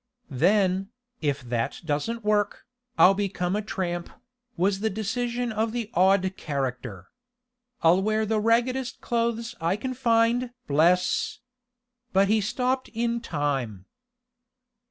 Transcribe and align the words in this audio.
"Then, 0.33 0.89
if 1.21 1.41
that 1.43 1.79
doesn't 1.85 2.23
work, 2.25 2.65
I'll 2.97 3.13
become 3.13 3.55
a 3.55 3.61
tramp," 3.61 4.09
was 4.57 4.79
the 4.79 4.89
decision 4.89 5.51
of 5.51 5.73
the 5.73 5.91
odd 5.93 6.33
character. 6.37 7.09
"I'll 7.83 8.01
wear 8.01 8.25
the 8.25 8.39
raggedest 8.39 8.99
clothes 8.99 9.53
I 9.61 9.75
can 9.75 9.93
find 9.93 10.49
Bless" 10.65 11.37
But 12.13 12.29
he 12.29 12.41
stopped 12.41 12.89
in 12.95 13.19
time. 13.21 13.85